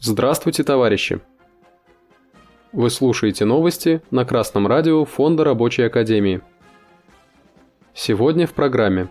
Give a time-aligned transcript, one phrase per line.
[0.00, 1.20] Здравствуйте, товарищи!
[2.72, 6.40] Вы слушаете новости на Красном радио Фонда Рабочей Академии.
[7.94, 9.08] Сегодня в программе.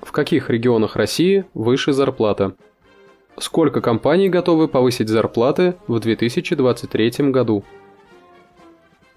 [0.00, 2.54] В каких регионах России выше зарплата?
[3.38, 7.64] Сколько компаний готовы повысить зарплаты в 2023 году?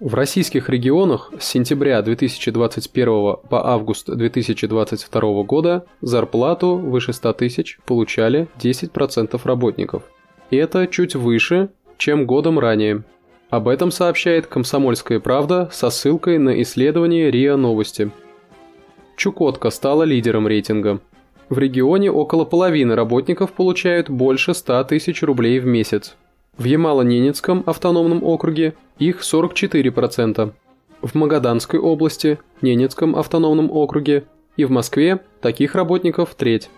[0.00, 8.48] В российских регионах с сентября 2021 по август 2022 года зарплату выше 100 тысяч получали
[8.58, 10.02] 10% работников–
[10.50, 13.02] это чуть выше, чем годом ранее.
[13.50, 18.10] Об этом сообщает «Комсомольская правда» со ссылкой на исследование РИА Новости.
[19.16, 21.00] Чукотка стала лидером рейтинга.
[21.48, 26.16] В регионе около половины работников получают больше 100 тысяч рублей в месяц.
[26.58, 30.52] В Ямало-Ненецком автономном округе их 44%.
[31.02, 34.24] В Магаданской области, Ненецком автономном округе
[34.56, 36.68] и в Москве таких работников треть.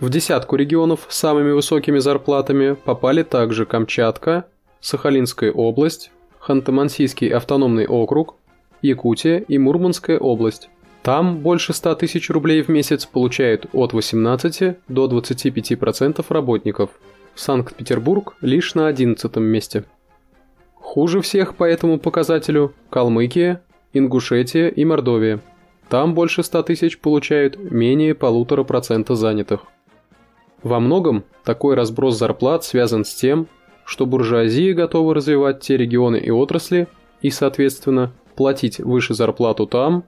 [0.00, 4.46] В десятку регионов с самыми высокими зарплатами попали также Камчатка,
[4.80, 8.36] Сахалинская область, Ханты-Мансийский автономный округ,
[8.80, 10.70] Якутия и Мурманская область.
[11.06, 16.90] Там больше 100 тысяч рублей в месяц получают от 18 до 25% работников.
[17.36, 19.84] Санкт-Петербург лишь на 11 месте.
[20.74, 23.62] Хуже всех по этому показателю Калмыкия,
[23.92, 25.40] Ингушетия и Мордовия.
[25.88, 29.60] Там больше 100 тысяч получают менее полутора процента занятых.
[30.64, 33.46] Во многом такой разброс зарплат связан с тем,
[33.84, 36.88] что буржуазия готова развивать те регионы и отрасли
[37.22, 40.02] и, соответственно, платить выше зарплату там,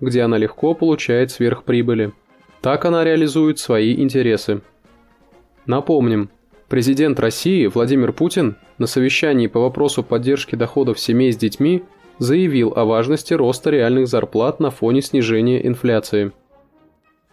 [0.00, 2.12] где она легко получает сверхприбыли.
[2.60, 4.62] Так она реализует свои интересы.
[5.66, 6.30] Напомним,
[6.68, 11.84] президент России Владимир Путин на совещании по вопросу поддержки доходов семей с детьми
[12.18, 16.32] заявил о важности роста реальных зарплат на фоне снижения инфляции.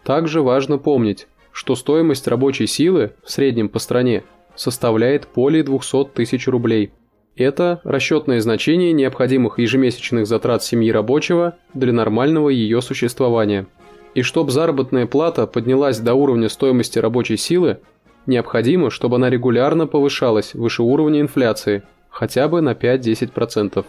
[0.04, 4.24] Также важно помнить, что стоимость рабочей силы в среднем по стране
[4.56, 6.92] составляет более 200 тысяч рублей.
[7.36, 13.66] Это расчетное значение необходимых ежемесячных затрат семьи рабочего для нормального ее существования.
[14.14, 17.78] И чтобы заработная плата поднялась до уровня стоимости рабочей силы,
[18.26, 23.84] необходимо, чтобы она регулярно повышалась выше уровня инфляции, хотя бы на 5-10%.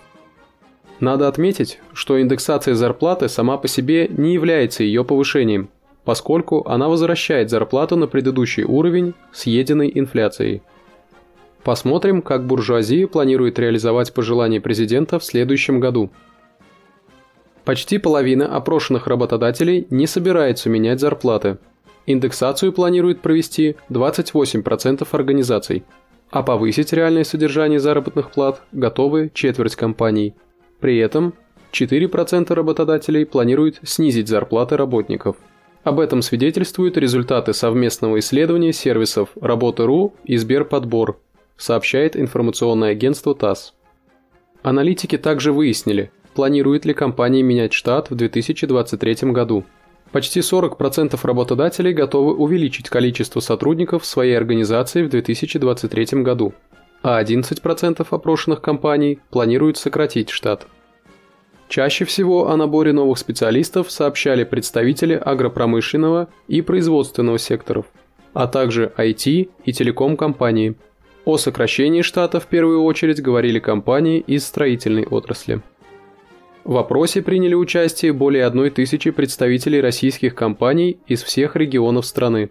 [1.01, 5.69] Надо отметить, что индексация зарплаты сама по себе не является ее повышением–
[6.05, 10.61] поскольку она возвращает зарплату на предыдущий уровень съеденной инфляцией.
[11.63, 16.09] Посмотрим, как буржуазия планирует реализовать пожелания президента в следующем году.
[17.63, 21.57] Почти половина опрошенных работодателей не собирается менять зарплаты.
[22.05, 25.85] Индексацию планирует провести 28% организаций,
[26.29, 30.33] а повысить реальное содержание заработных плат готовы четверть компаний.
[30.81, 31.33] При этом
[31.71, 35.37] 4% работодателей планируют снизить зарплаты работников–
[35.83, 41.19] об этом свидетельствуют результаты совместного исследования сервисов Работа.ру и Сберподбор,
[41.57, 43.73] сообщает информационное агентство ТАСС.
[44.61, 49.65] Аналитики также выяснили, планирует ли компания менять штат в 2023 году.
[50.11, 56.53] Почти 40% работодателей готовы увеличить количество сотрудников в своей организации в 2023 году,
[57.01, 60.67] а 11% опрошенных компаний планируют сократить штат.
[61.67, 67.87] Чаще всего о наборе новых специалистов сообщали представители агропромышленного и производственного секторов,
[68.33, 70.75] а также IT и телеком-компании.
[71.25, 75.61] О сокращении штата в первую очередь говорили компании из строительной отрасли.
[76.63, 82.49] В опросе приняли участие более одной тысячи представителей российских компаний из всех регионов страны.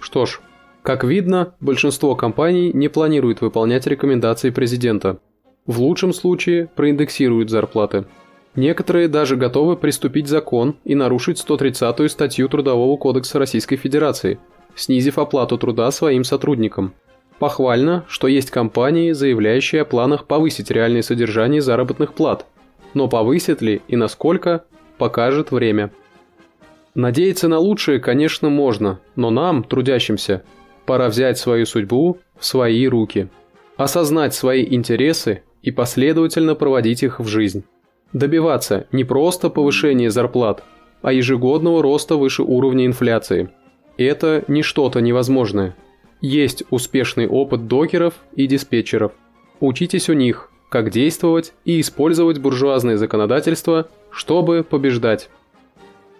[0.00, 0.40] Что ж,
[0.82, 5.18] как видно, большинство компаний не планирует выполнять рекомендации президента–
[5.66, 8.06] в лучшем случае проиндексируют зарплаты.
[8.56, 14.40] Некоторые даже готовы приступить закон и нарушить 130-ю статью Трудового кодекса Российской Федерации,
[14.74, 16.92] снизив оплату труда своим сотрудникам.
[17.40, 22.44] Похвально, что есть компании, заявляющие о планах повысить реальное содержание заработных плат,
[22.92, 24.64] но повысит ли и насколько,
[24.98, 25.90] покажет время.
[26.94, 30.42] Надеяться на лучшее, конечно, можно, но нам, трудящимся,
[30.84, 33.30] пора взять свою судьбу в свои руки.
[33.78, 37.64] Осознать свои интересы и последовательно проводить их в жизнь.
[38.12, 40.62] Добиваться не просто повышения зарплат,
[41.00, 43.48] а ежегодного роста выше уровня инфляции.
[43.96, 45.74] Это не что-то невозможное.
[46.20, 49.12] Есть успешный опыт докеров и диспетчеров.
[49.58, 55.30] Учитесь у них, как действовать и использовать буржуазное законодательство, чтобы побеждать.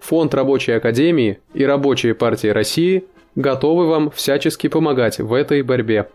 [0.00, 3.04] Фонд Рабочей Академии и Рабочая партия России
[3.34, 6.08] готовы вам всячески помогать в этой борьбе.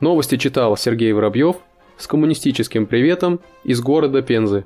[0.00, 1.56] Новости читал Сергей Воробьев
[1.98, 4.64] с коммунистическим приветом из города Пензы.